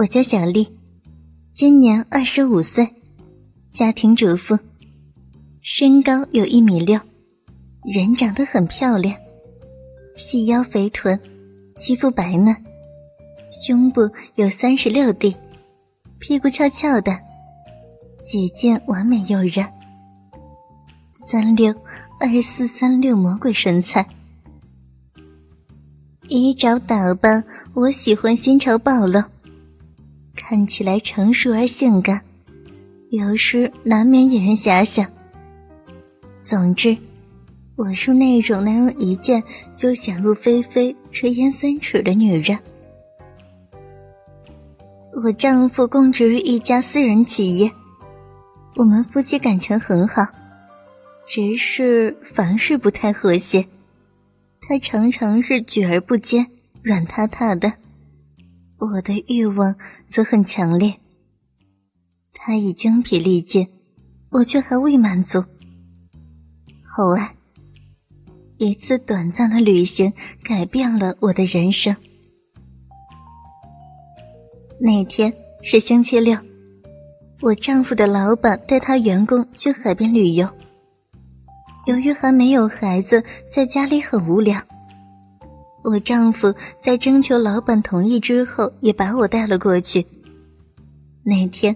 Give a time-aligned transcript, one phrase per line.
[0.00, 0.66] 我叫小丽，
[1.52, 2.88] 今年二十五岁，
[3.70, 4.58] 家庭主妇，
[5.60, 6.98] 身高有一米六，
[7.84, 9.14] 人长得很漂亮，
[10.16, 11.20] 细腰肥臀，
[11.76, 12.56] 肌肤白嫩，
[13.50, 15.36] 胸部有三十六 D，
[16.18, 17.12] 屁股翘翘的，
[18.24, 19.70] 姐姐完美诱人，
[21.28, 21.74] 三六
[22.20, 24.06] 二四三六魔鬼身材。
[26.28, 27.44] 衣着打扮，
[27.74, 29.22] 我喜欢新潮暴露。
[30.34, 32.20] 看起来成熟而性感，
[33.10, 35.06] 有时难免引人遐想。
[36.42, 36.96] 总之，
[37.76, 39.42] 我是那种能人一见
[39.74, 42.58] 就想入非非、垂涎三尺的女人。
[45.22, 47.70] 我丈夫供职于一家私人企业，
[48.76, 50.26] 我们夫妻感情很好，
[51.26, 53.66] 只是凡事不太和谐。
[54.60, 56.46] 他常常是举而不坚、
[56.82, 57.72] 软塌塌的。
[58.80, 59.76] 我的欲望
[60.08, 60.94] 则很强烈，
[62.32, 63.68] 他已精疲力尽，
[64.30, 65.44] 我却还未满足。
[66.86, 67.34] 后来，
[68.56, 71.94] 一次短暂的旅行改变了我的人生。
[74.78, 75.32] 那天
[75.62, 76.38] 是星期六，
[77.42, 80.48] 我丈夫的老板带他员工去海边旅游。
[81.86, 84.58] 由于还没有孩子，在家里很无聊。
[85.82, 90.04] 我丈夫在征求老板同意之后，也把我带了过去。
[91.22, 91.74] 那天，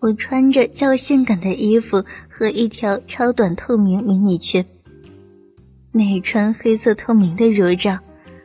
[0.00, 4.64] 我穿着较性感的衣服和一条超短透明迷你裙，
[5.92, 7.98] 内穿黑色透明的乳罩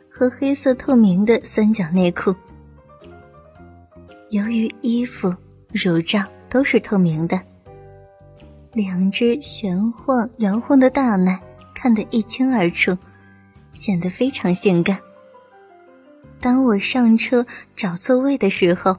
[0.09, 2.33] 和黑色透明的三角内裤。
[4.31, 5.31] 由于衣服、
[5.71, 7.39] 乳罩都是透明的，
[8.73, 11.39] 两只悬晃摇晃的大奶
[11.73, 12.97] 看得一清二楚。
[13.75, 14.99] 显得非常性感。
[16.41, 17.45] 当我上车
[17.75, 18.97] 找座位的时候，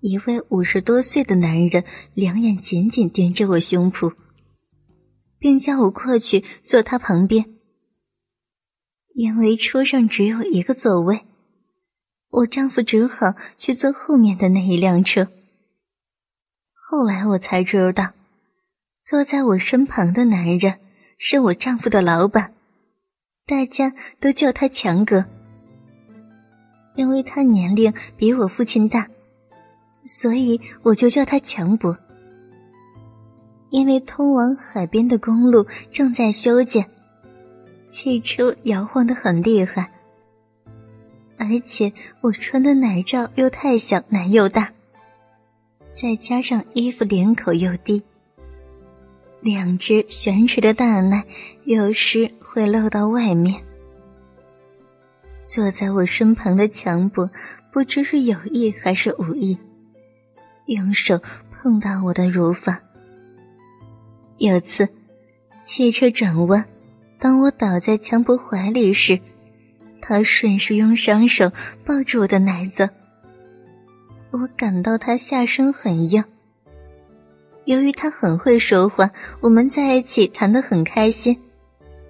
[0.00, 4.14] 一位五十多岁的男人两眼紧紧盯着我胸脯，
[5.38, 7.46] 并叫我过去坐他旁边。
[9.14, 11.22] 因为车上只有一个座位，
[12.28, 15.28] 我丈夫只好去坐后面的那一辆车。
[16.74, 18.12] 后来我才知道，
[19.02, 20.80] 坐在我身旁的男人
[21.18, 22.55] 是我丈夫的老板。
[23.48, 25.24] 大家都叫他强哥，
[26.96, 29.08] 因为他年龄比我父亲大，
[30.04, 31.96] 所以我就叫他强伯。
[33.70, 36.90] 因为通往海边的公路正在修建，
[37.86, 39.92] 汽车摇晃的很厉害，
[41.38, 41.92] 而且
[42.22, 44.72] 我穿的奶罩又太小，奶又大，
[45.92, 48.02] 再加上衣服领口又低。
[49.46, 51.24] 两只悬垂的大奶
[51.66, 53.62] 有时会露到外面。
[55.44, 57.30] 坐在我身旁的强伯
[57.72, 59.56] 不知是有意还是无意，
[60.66, 61.20] 用手
[61.52, 62.76] 碰到我的乳房。
[64.38, 64.88] 有次，
[65.62, 66.64] 汽车转弯，
[67.16, 69.20] 当我倒在强伯怀里时，
[70.02, 71.52] 他顺势用双手
[71.84, 72.90] 抱住我的奶子。
[74.32, 76.24] 我感到他下身很硬。
[77.66, 79.10] 由于他很会说话，
[79.40, 81.36] 我们在一起谈得很开心，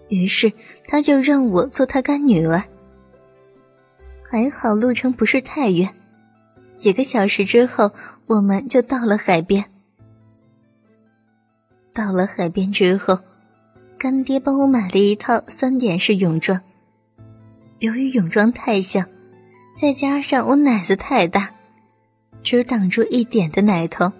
[0.08, 0.52] 于是
[0.86, 2.62] 他就让我做他干女儿。
[4.22, 5.88] 还好路程不是太远，
[6.74, 7.90] 几个小时之后
[8.26, 9.64] 我们就到了海边。
[11.94, 13.18] 到了海边之后，
[13.96, 16.60] 干爹帮我买了一套三点式泳装。
[17.78, 19.02] 由于泳装太小，
[19.74, 21.50] 再加上我奶子太大，
[22.42, 24.12] 只挡住一点的奶头。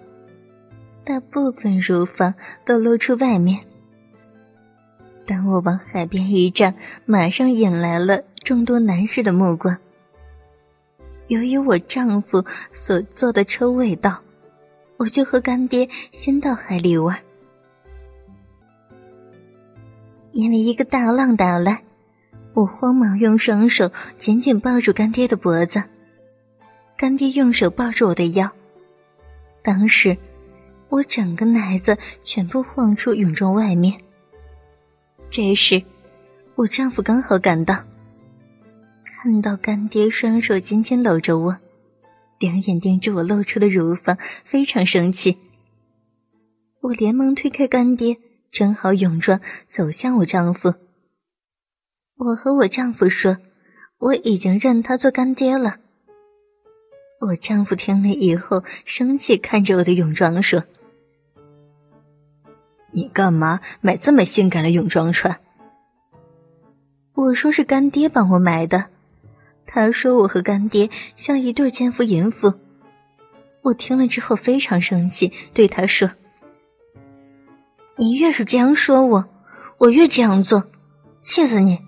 [1.07, 2.33] 大部分乳房
[2.65, 3.61] 都露出外面。
[5.25, 6.75] 当我往海边一站，
[7.05, 9.77] 马上引来了众多男士的目光。
[11.27, 14.19] 由于我丈夫所坐的车未到，
[14.97, 17.17] 我就和干爹先到海里玩。
[20.33, 21.83] 因为一个大浪打来，
[22.53, 25.81] 我慌忙用双手紧紧抱住干爹的脖子，
[26.97, 28.51] 干爹用手抱住我的腰。
[29.61, 30.17] 当时。
[30.89, 33.99] 我整个奶子全部晃出泳装外面。
[35.29, 35.83] 这时，
[36.55, 37.83] 我丈夫刚好赶到，
[39.03, 41.57] 看到干爹双手紧紧搂着我，
[42.39, 45.37] 两眼盯着我露出的乳房，非常生气。
[46.81, 48.17] 我连忙推开干爹，
[48.49, 50.73] 整好泳装，走向我丈夫。
[52.15, 53.37] 我和我丈夫说，
[53.99, 55.79] 我已经认他做干爹了。
[57.19, 60.63] 我丈夫听了以后，生气看着我的泳装说。
[62.91, 65.39] 你干嘛买这么性感的泳装穿？
[67.13, 68.85] 我说是干爹帮我买的，
[69.65, 72.53] 他说我和干爹像一对奸夫淫妇。
[73.63, 76.09] 我听了之后非常生气，对他说
[77.97, 79.29] ：“你越是这样说我，
[79.79, 80.69] 我越这样做，
[81.19, 81.79] 气死你！”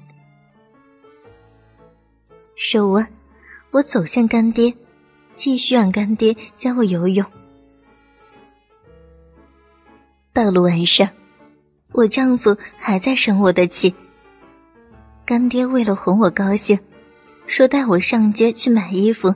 [2.56, 3.08] 说完，
[3.72, 4.74] 我走向干爹，
[5.34, 7.26] 继续让干爹教我游泳。
[10.40, 11.10] 到了晚上，
[11.92, 13.94] 我丈夫还在生我的气。
[15.26, 16.80] 干爹为了哄我高兴，
[17.46, 19.36] 说带我上街去买衣服。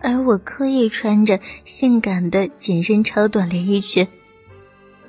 [0.00, 4.08] 而我刻意穿着性感的紧身超短连衣裙，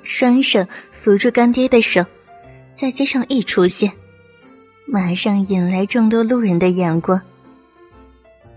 [0.02, 2.04] 双手扶住干爹的手，
[2.74, 3.90] 在街上一出现，
[4.86, 7.18] 马上引来众多路人的眼光。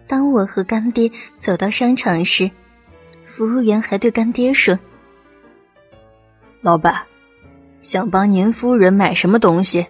[0.05, 2.51] 当我和干爹走到商场时，
[3.25, 4.77] 服务员还对干爹说
[6.61, 7.03] ：“老板，
[7.79, 9.87] 想帮您夫人买什么东西？”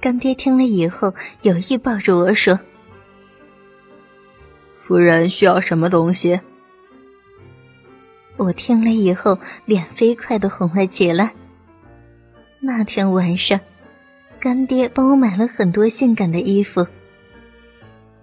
[0.00, 2.58] 干爹听了以后，有意抱住我说。
[4.82, 6.40] 夫人需要什么东西？
[8.36, 11.32] 我听了以后，脸飞快的红了起来。
[12.60, 13.58] 那天晚上，
[14.40, 16.86] 干爹帮我买了很多性感的衣服。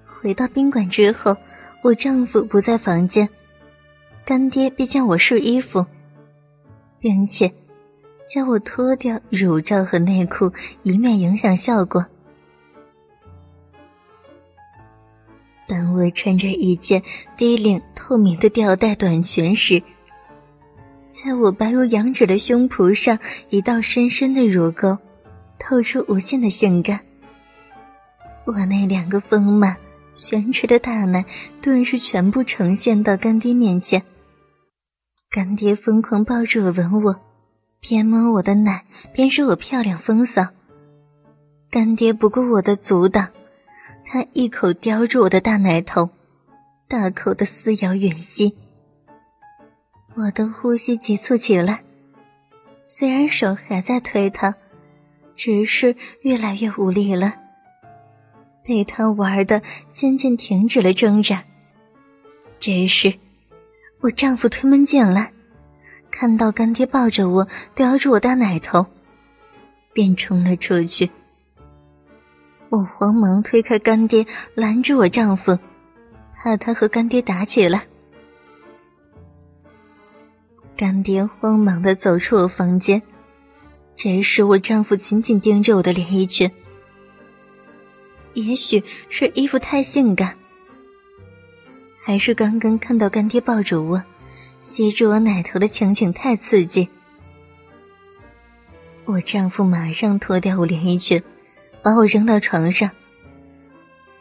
[0.05, 1.35] 回到宾馆之后，
[1.81, 3.29] 我丈夫不在房间，
[4.25, 5.85] 干爹便叫我试衣服，
[7.00, 7.51] 并且
[8.28, 10.51] 叫我脱掉乳罩和内裤，
[10.84, 12.06] 以免影响效果。
[15.68, 17.01] 当我穿着一件
[17.38, 19.81] 低领透明的吊带短裙时，
[21.07, 23.18] 在我白如羊脂的胸脯上，
[23.50, 24.98] 一道深深的乳沟，
[25.60, 27.00] 透出无限的性感。
[28.46, 29.78] 我那两个丰满
[30.16, 31.24] 悬垂的大奶，
[31.62, 34.04] 顿时全部呈现到干爹面前。
[35.31, 37.15] 干爹疯狂抱住我吻我，
[37.79, 38.83] 边摸我的奶
[39.13, 40.47] 边说我漂亮风骚。
[41.69, 43.29] 干爹不顾我的阻挡。
[44.03, 46.09] 他一口叼住我的大奶头，
[46.87, 48.57] 大口的撕咬吮吸，
[50.15, 51.83] 我的呼吸急促起来。
[52.87, 54.55] 虽然手还在推他，
[55.35, 57.35] 只是越来越无力了，
[58.63, 59.61] 被他玩的
[59.91, 61.43] 渐渐停止了挣扎。
[62.59, 63.13] 这时，
[64.01, 65.34] 我丈夫推门进来，
[66.10, 68.86] 看到干爹抱着我，叼住我大奶头，
[69.92, 71.10] 便冲了出去。
[72.69, 74.25] 我慌忙推开干爹，
[74.56, 75.60] 拦住我丈夫，
[76.38, 77.88] 怕他和干爹打起来。
[80.78, 83.01] 干爹慌忙的走出我房间，
[83.98, 86.50] 这时我丈夫紧紧盯着我的连衣裙。
[88.34, 90.38] 也许是衣服太性感，
[92.01, 94.04] 还是刚刚看到干爹抱着我，
[94.62, 96.90] 吸住我奶头的情景太刺激，
[99.06, 101.22] 我丈夫马上脱掉我连衣裙。
[101.81, 102.92] 把我扔到床上，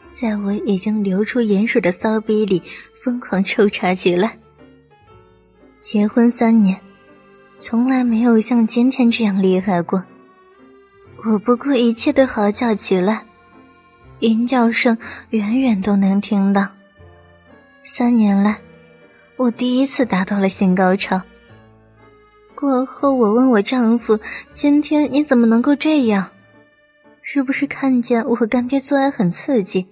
[0.09, 2.63] 在我已经流出盐水的骚逼里
[3.03, 4.39] 疯狂抽插起来。
[5.81, 6.79] 结婚三年，
[7.57, 10.01] 从来没有像今天这样厉害过。
[11.25, 13.25] 我不顾一切的嚎叫起来，
[14.19, 14.97] 淫叫声
[15.31, 16.65] 远远都能听到。
[17.91, 18.61] 三年来，
[19.35, 21.19] 我第一次达到了性高潮。
[22.53, 24.19] 过后，我问我丈夫
[24.53, 26.29] ：“今天你怎么能够这样？”
[27.23, 29.87] 是不是看见我和干爹做爱很刺激？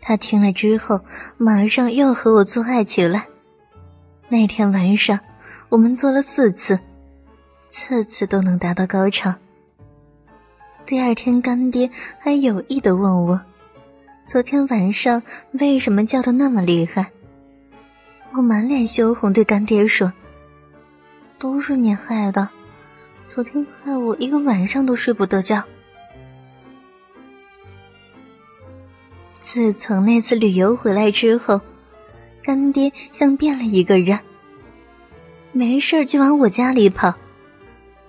[0.00, 1.02] 他听了之后，
[1.36, 3.28] 马上又和我做爱起来。
[4.30, 5.20] 那天晚上，
[5.68, 6.80] 我们做了四次，
[7.66, 9.34] 次次都能达到高潮。
[10.86, 13.38] 第二天，干爹还有意的问我，
[14.28, 17.10] 昨天晚上为什么叫的那么厉害？
[18.34, 20.12] 我满脸羞红，对干爹说
[21.40, 22.46] ：“都是你害的，
[23.26, 25.64] 昨天害我一个晚上都睡不得觉。”
[29.40, 31.58] 自从那次旅游回来之后，
[32.42, 34.18] 干爹像变了一个人，
[35.52, 37.14] 没事就往我家里跑，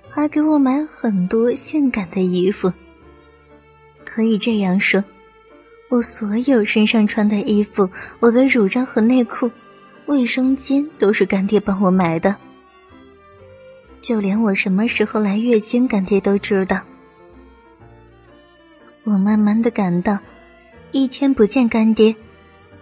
[0.09, 2.73] 还给我买很多性感的衣服。
[4.03, 5.01] 可以这样说，
[5.89, 9.51] 我所有身上穿的衣服、我的乳罩和内裤、
[10.05, 12.35] 卫生巾都是干爹帮我买的，
[13.99, 16.79] 就连我什么时候来月经，干爹都知道。
[19.03, 20.17] 我慢慢的感到。
[20.91, 22.15] 一天不见干爹，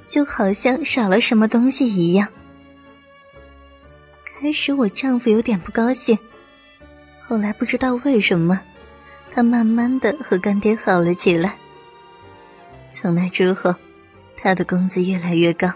[0.06, 2.26] 就好像少了什么东西一样。
[4.24, 6.18] 开始我丈夫有点不高兴，
[7.22, 8.62] 后来不知道为什么，
[9.30, 11.58] 他慢慢的和干爹好了起来。
[12.90, 13.74] 从那之后，
[14.38, 15.68] 他的工资越来越高。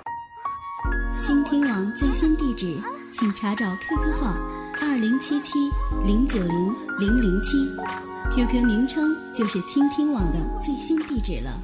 [1.20, 2.78] 倾听网最新地址，
[3.14, 4.36] 请查找 QQ 号
[4.82, 5.60] 二零七七
[6.06, 7.58] 零九零零零七
[8.36, 9.16] ，QQ 名称。
[9.34, 11.58] 就是倾听网的最新地址了。